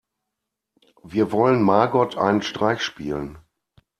[1.03, 3.37] Wir wollen Margot einen Streich spielen.